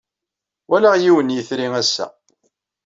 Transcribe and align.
Walaɣ 0.69 0.95
yiwen 0.99 1.27
n 1.31 1.35
yitri 1.35 1.67
ass-a. 1.81 2.07